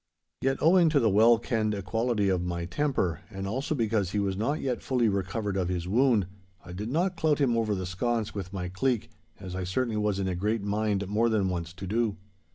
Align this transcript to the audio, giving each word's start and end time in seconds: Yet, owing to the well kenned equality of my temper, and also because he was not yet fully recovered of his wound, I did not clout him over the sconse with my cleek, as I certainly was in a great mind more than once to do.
Yet, 0.41 0.57
owing 0.61 0.89
to 0.89 0.99
the 0.99 1.11
well 1.11 1.37
kenned 1.37 1.75
equality 1.75 2.27
of 2.29 2.41
my 2.41 2.65
temper, 2.65 3.19
and 3.29 3.45
also 3.47 3.75
because 3.75 4.09
he 4.09 4.19
was 4.19 4.35
not 4.35 4.59
yet 4.59 4.81
fully 4.81 5.07
recovered 5.07 5.55
of 5.55 5.67
his 5.69 5.87
wound, 5.87 6.25
I 6.65 6.71
did 6.73 6.89
not 6.89 7.15
clout 7.15 7.37
him 7.37 7.55
over 7.55 7.75
the 7.75 7.85
sconse 7.85 8.33
with 8.33 8.51
my 8.51 8.67
cleek, 8.67 9.11
as 9.39 9.55
I 9.55 9.63
certainly 9.63 9.97
was 9.97 10.17
in 10.17 10.27
a 10.27 10.33
great 10.33 10.63
mind 10.63 11.07
more 11.07 11.29
than 11.29 11.49
once 11.49 11.71
to 11.73 11.85
do. 11.85 12.17